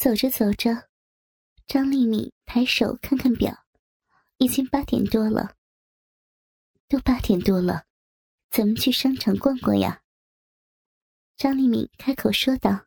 [0.00, 0.88] 走着走着，
[1.66, 3.66] 张丽敏抬手看看表，
[4.38, 5.58] 已经八点多了。
[6.88, 7.84] 都八点多了，
[8.48, 10.02] 咱们去商场逛逛呀。
[11.36, 12.86] 张丽敏开口说道：“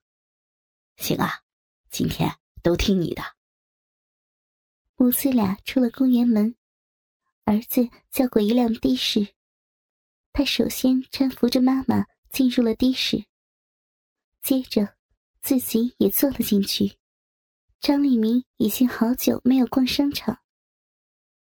[0.97, 1.43] 行啊，
[1.91, 3.21] 今天都听你的。”
[4.97, 6.55] 母子俩出了公园门，
[7.43, 9.35] 儿子叫过一辆的士，
[10.31, 13.23] 他首先搀扶着妈妈进入了的士，
[14.41, 14.95] 接着
[15.43, 16.97] 自己也坐了进去。
[17.83, 20.37] 张立明已经好久没有逛商场，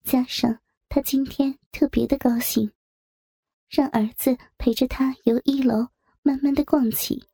[0.04, 2.70] 加上他今天特别的高兴，
[3.70, 5.88] 让儿子陪着他由一楼
[6.20, 7.26] 慢慢的逛起。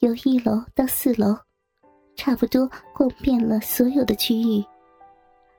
[0.00, 1.34] 由一楼到四楼，
[2.16, 4.62] 差不多逛遍了所有的区域，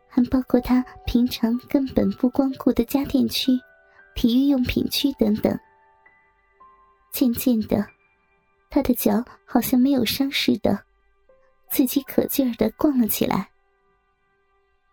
[0.08, 3.52] 还包括他平常根本不光顾的家电区、
[4.14, 5.60] 体育用品区等等。
[7.12, 7.84] 渐渐的，
[8.70, 10.86] 他的脚好像没有伤似的。
[11.72, 13.50] 自己可劲儿的逛了起来，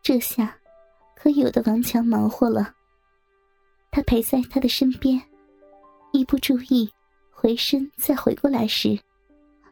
[0.01, 0.57] 这下
[1.17, 2.73] 可有的王强忙活了。
[3.91, 5.21] 他陪在他的身边，
[6.13, 6.89] 一不注意
[7.33, 8.97] 回身再回过来时，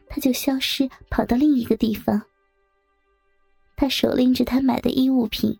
[0.09, 2.21] 他就消失跑到另一个地方。
[3.77, 5.57] 他手拎着他买的衣物品，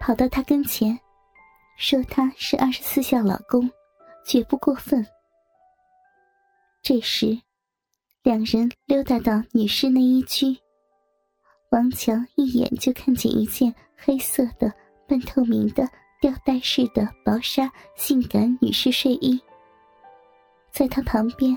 [0.00, 0.98] 跑到他跟前，
[1.76, 3.70] 说他是二十四孝老公，
[4.24, 5.06] 绝不过分。
[6.80, 7.38] 这时，
[8.22, 10.58] 两人溜达到女士内衣区。
[11.70, 14.72] 王强一眼就看见一件黑色的
[15.06, 15.86] 半透明的
[16.20, 19.38] 吊带式的薄纱性感女士睡衣，
[20.70, 21.56] 在他旁边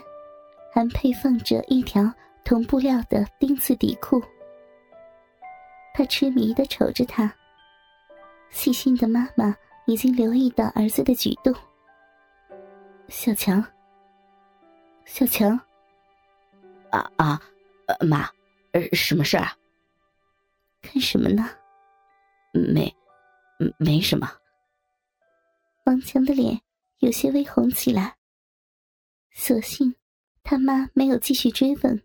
[0.74, 4.22] 还配放着一条同布料的丁字底裤。
[5.94, 7.34] 他痴迷的瞅着她，
[8.50, 11.54] 细心的妈妈已经留意到儿子的举动。
[13.08, 13.64] 小强，
[15.06, 15.58] 小强，
[16.90, 17.42] 啊啊，
[18.02, 18.30] 妈，
[18.72, 19.54] 呃，什么事啊？
[20.82, 21.50] 看什么呢？
[22.54, 22.94] 没，
[23.78, 24.28] 没什么。
[25.86, 26.62] 王强的脸
[27.00, 28.18] 有些微红起来。
[29.34, 29.96] 所幸
[30.44, 32.04] 他妈没有继续追问。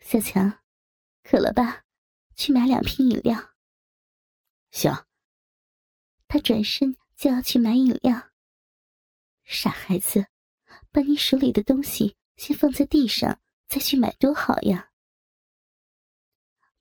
[0.00, 0.58] 小强，
[1.22, 1.84] 渴了吧？
[2.34, 3.38] 去买两瓶饮料。
[4.70, 4.92] 行。
[6.26, 8.30] 他转身就要去买饮料。
[9.44, 10.26] 傻孩子，
[10.90, 13.38] 把你手里的东西先放在地上，
[13.68, 14.90] 再去买多好呀。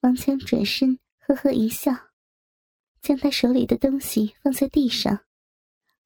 [0.03, 1.94] 王强转身，呵呵一笑，
[3.02, 5.24] 将他手里的东西放在地上，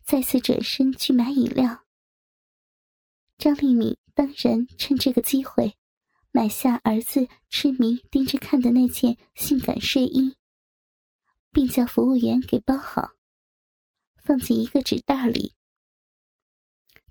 [0.04, 1.84] 再次转身去买饮料。
[3.40, 5.76] 张丽敏当然趁这个机会，
[6.32, 10.36] 买下儿子痴迷盯着看的那件性感睡衣，
[11.52, 13.14] 并叫服务员给包好，
[14.24, 15.54] 放进一个纸袋里。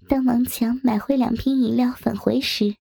[0.09, 2.77] 当王强买回两瓶饮料返回时，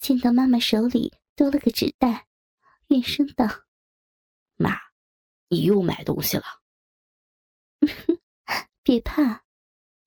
[0.00, 2.25] 见到妈妈手里多了个纸袋。
[2.88, 3.44] 怨声道
[4.56, 4.70] ：“妈，
[5.48, 6.44] 你又买东西了。
[8.82, 9.44] 别怕，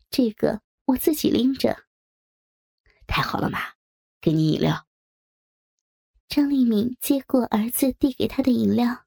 [0.09, 1.88] 这个我自己拎着。
[3.06, 3.59] 太好了，妈，
[4.22, 4.88] 给你饮料。”
[6.29, 9.06] 张立敏接过儿子递给他的饮料，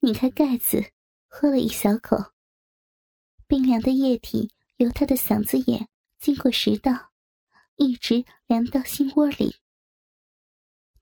[0.00, 0.92] 拧开盖子，
[1.26, 2.34] 喝了一小口。
[3.48, 7.12] 冰凉的液体由他的嗓子眼经过食道，
[7.76, 9.56] 一直凉到心窝里。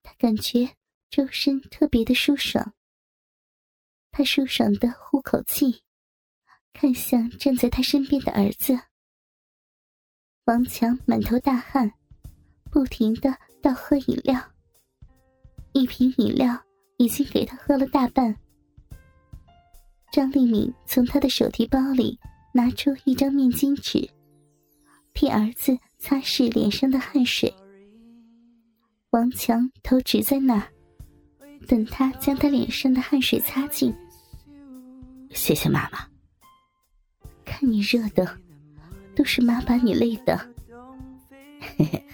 [0.02, 0.76] 他感觉。
[1.14, 2.74] 周身特别的舒爽，
[4.10, 5.80] 他舒爽的呼口气，
[6.72, 8.76] 看向站在他身边的儿子。
[10.46, 11.92] 王强满头大汗，
[12.68, 13.32] 不停的
[13.62, 14.42] 倒喝饮料。
[15.72, 16.60] 一瓶饮料
[16.96, 18.36] 已经给他喝了大半。
[20.10, 22.18] 张丽敏从他的手提包里
[22.52, 24.10] 拿出一张面巾纸，
[25.12, 27.54] 替儿子擦拭脸上的汗水。
[29.10, 30.73] 王强头直在那。
[31.66, 33.94] 等他将他脸上的汗水擦净，
[35.30, 35.98] 谢谢妈妈。
[37.44, 38.38] 看你热的，
[39.14, 40.36] 都是妈把你累的。
[41.76, 42.04] 嘿嘿。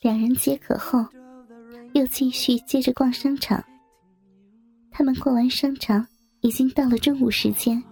[0.00, 1.04] 两人解渴后，
[1.92, 3.62] 又继续接着逛商场。
[4.90, 6.06] 他们逛完商场，
[6.40, 7.82] 已经到了中午时间，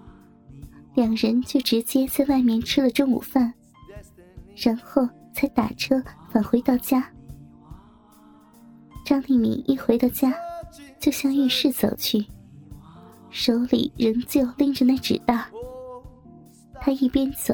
[0.95, 3.53] 两人就直接在外面吃了中午饭，
[4.57, 7.11] 然后才打车返回到家。
[9.13, 10.35] 张丽敏一回到家，
[10.99, 12.25] 就向浴室走去，
[13.29, 15.45] 手里仍旧拎着那纸袋。
[16.81, 17.53] 她一边走，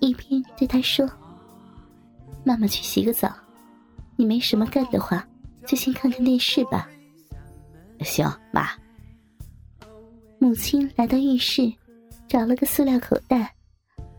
[0.00, 1.08] 一边对他说
[2.42, 3.32] ：“妈妈去洗个澡，
[4.16, 5.24] 你没什么干的话，
[5.64, 6.90] 就先看看电视吧。
[8.02, 8.68] ”“行，妈。”
[10.40, 11.72] 母亲来到浴室，
[12.26, 13.54] 找了个塑料口袋，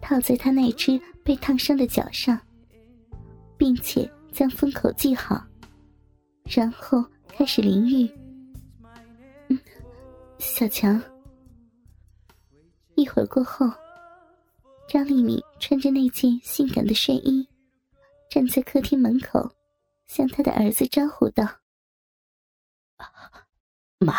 [0.01, 2.39] 套在他那只被烫伤的脚上，
[3.57, 5.45] 并且将封口系好。
[6.43, 8.07] 然后开始淋浴。
[9.49, 9.59] 嗯，
[10.39, 11.01] 小强。
[12.95, 13.65] 一会儿过后，
[14.87, 17.47] 张丽敏穿着那件性感的睡衣，
[18.29, 19.55] 站在客厅门口，
[20.05, 21.43] 向他的儿子招呼道
[23.97, 24.13] ：“妈，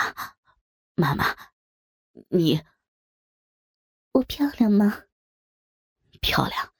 [0.96, 1.24] 妈妈，
[2.30, 2.60] 你，
[4.12, 5.04] 我漂亮吗？
[6.20, 6.72] 漂亮。”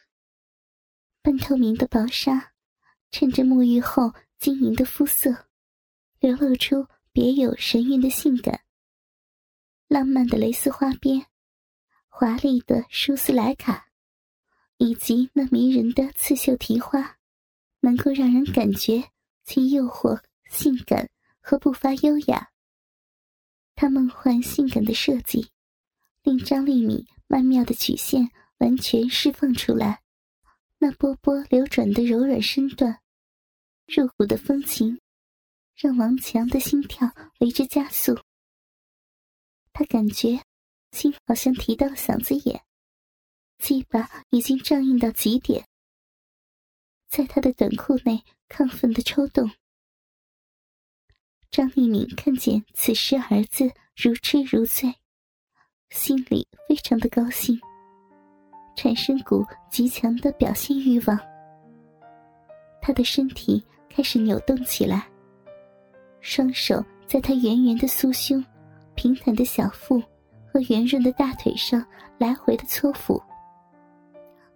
[1.22, 2.52] 半透明的薄纱，
[3.12, 4.12] 趁着沐浴后
[4.44, 5.46] 晶莹的肤色，
[6.20, 8.60] 流露出别有神韵的性感。
[9.88, 11.24] 浪漫的蕾丝花边，
[12.08, 13.88] 华丽的舒斯莱卡，
[14.76, 17.16] 以及那迷人的刺绣提花，
[17.80, 19.12] 能够让人感觉
[19.44, 21.08] 其诱惑、性感
[21.40, 22.50] 和不乏优雅。
[23.74, 25.48] 它梦幻性感的设计，
[26.22, 30.02] 令张丽敏曼妙的曲线完全释放出来。
[30.76, 33.00] 那波波流转的柔软身段，
[33.86, 35.00] 入骨的风情，
[35.76, 37.10] 让王强的心跳
[37.40, 38.18] 为之加速。
[39.72, 40.40] 他感觉
[40.92, 42.64] 心好像提到了嗓子眼，
[43.58, 45.66] 鸡巴已经胀硬到极点，
[47.08, 49.50] 在他的短裤内亢奋的抽动。
[51.50, 54.92] 张丽敏看见此时儿子如痴如醉，
[55.90, 57.60] 心里非常的高兴。
[58.76, 61.16] 产生股极强的表现欲望，
[62.82, 65.06] 他的身体开始扭动起来，
[66.20, 68.44] 双手在他圆圆的酥胸、
[68.96, 70.02] 平坦的小腹
[70.52, 71.86] 和圆润的大腿上
[72.18, 73.22] 来回的搓抚。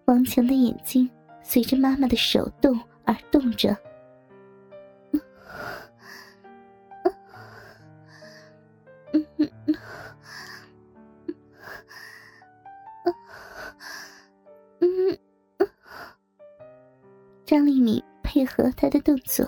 [0.07, 1.09] 王强的眼睛
[1.41, 3.77] 随着妈妈的手动而动着。
[17.45, 18.03] 张丽敏
[18.39, 19.45] 配合他的动作，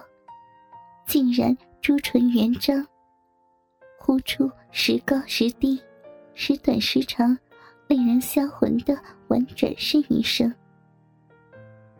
[1.07, 2.85] 竟然朱唇圆张，
[4.01, 5.81] 呼出时高时低、
[6.35, 7.39] 时短时长、
[7.87, 10.53] 令人销魂的婉转呻吟声，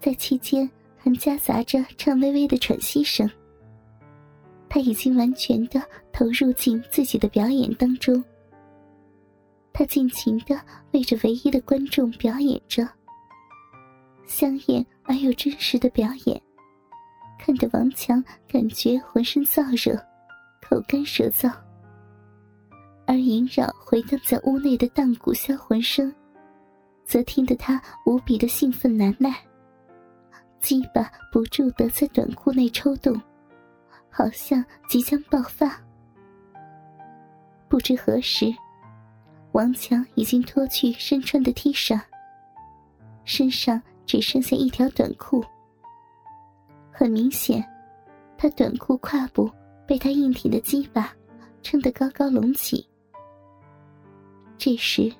[0.01, 3.31] 在期间还夹杂着颤巍巍的喘息声。
[4.69, 5.81] 他已经完全的
[6.13, 8.21] 投入进自己的表演当中，
[9.73, 10.61] 他尽情的
[10.91, 12.85] 为着唯一的观众表演着。
[14.27, 16.43] 香艳而又真实的表演，
[17.43, 19.99] 看得王强感觉浑身燥热，
[20.61, 21.51] 口干舌燥。
[23.07, 26.15] 而萦绕回荡在屋内的荡骨销魂声，
[27.07, 29.35] 则听得他无比的兴奋难耐，
[30.61, 33.19] 鸡巴不住的在短裤内抽动，
[34.11, 35.81] 好像即将爆发。
[37.71, 38.55] 不知何时，
[39.53, 41.99] 王强已经脱去身穿的 T 恤，
[43.25, 43.81] 身上。
[44.07, 45.41] 只剩下一条短裤，
[47.01, 47.67] 很明显，
[48.37, 49.51] 他短裤胯部
[49.87, 51.11] 被他硬挺的鸡巴
[51.63, 52.87] 撑得高高隆起。
[54.59, 55.11] 这时，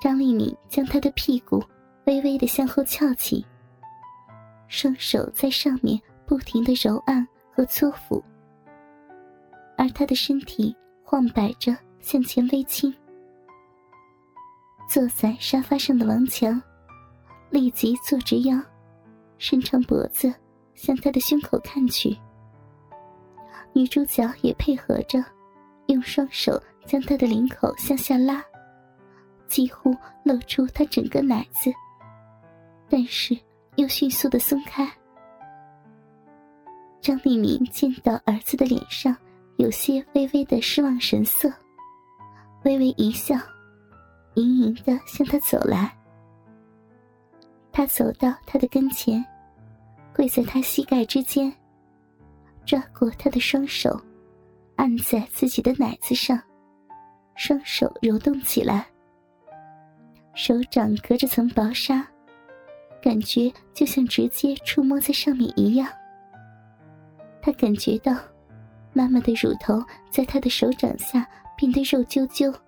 [0.00, 1.60] 张丽敏将他的屁股
[2.06, 3.44] 微微的向后翘起，
[4.68, 8.22] 双手在上面不停的揉按和搓抚，
[9.76, 10.72] 而他的身体
[11.02, 12.94] 晃摆着向前微倾。
[14.88, 16.62] 坐在沙发上的王强。
[17.50, 18.56] 立即坐直腰，
[19.38, 20.32] 伸长脖子
[20.80, 22.16] 向他的胸口看去。
[23.74, 25.22] 女主角也配合着，
[25.88, 28.42] 用双手将他的领口向下拉，
[29.46, 31.70] 几乎露出他整个奶子，
[32.88, 33.38] 但是
[33.76, 34.90] 又迅速的松开。
[37.02, 39.14] 张丽敏见到儿子的脸上
[39.58, 41.52] 有些微微的失望神色，
[42.64, 43.36] 微微一笑，
[44.34, 45.94] 盈盈的向他走来。
[47.70, 49.24] 他走到他的跟前，
[50.20, 51.50] 跪在他膝盖之间，
[52.66, 53.98] 抓过他的双手，
[54.76, 56.38] 按在自己的奶子上，
[57.36, 58.86] 双手揉动起来。
[60.34, 62.06] 手掌隔着层薄纱，
[63.00, 65.88] 感觉就像直接触摸在上面一样。
[67.40, 68.14] 他感觉到
[68.92, 72.52] 妈妈的乳头在他的手掌下变得肉啾啾。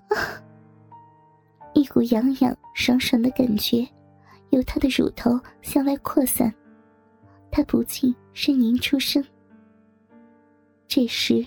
[1.74, 3.86] 一股痒痒、爽爽的感觉
[4.50, 6.54] 由他的乳头向外扩散，
[7.50, 9.24] 他不禁呻吟出声。
[10.86, 11.46] 这时，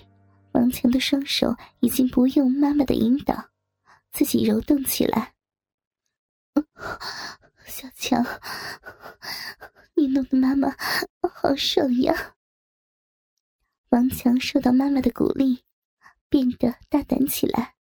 [0.52, 3.48] 王强的双手已经不用妈妈的引导，
[4.10, 5.32] 自己揉动起来。
[7.64, 8.24] 小强，
[9.94, 10.68] 你弄得妈妈
[11.32, 12.34] 好爽呀！
[13.90, 15.62] 王强受到妈妈的鼓励，
[16.28, 17.77] 变得大胆起来。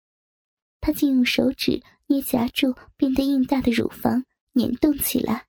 [0.82, 5.46] 他竟用手指捏夹住变得硬大的乳房，捻动起来。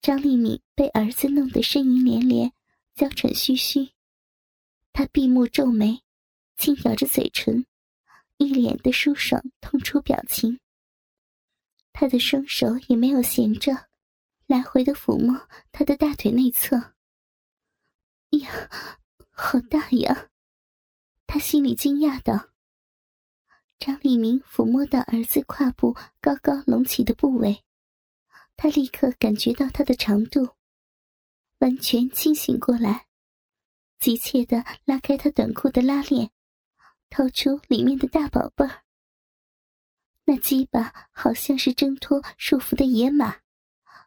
[0.00, 2.52] 张丽敏被儿子弄得呻吟连连，
[2.94, 3.90] 娇喘吁吁。
[4.92, 6.02] 她闭目皱眉，
[6.56, 7.66] 轻咬着嘴唇，
[8.36, 10.60] 一脸的舒爽痛楚表情。
[11.92, 13.88] 他的双手也没有闲着，
[14.46, 16.94] 来回的抚摸他的大腿内侧。
[18.38, 18.70] 呀，
[19.30, 20.28] 好大呀！
[21.26, 22.50] 他心里惊讶道。
[23.78, 27.64] 张立明抚摸到儿子胯部高高隆起的部位，
[28.56, 30.50] 他立刻感觉到它的长度，
[31.60, 33.06] 完全清醒过来，
[33.98, 36.30] 急切的拉开他短裤的拉链，
[37.08, 38.82] 掏出里面的大宝贝儿。
[40.24, 43.40] 那鸡巴好像是挣脱束缚的野马，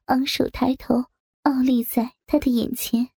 [0.05, 1.05] 昂首抬头，
[1.41, 3.12] 傲立在他的眼前。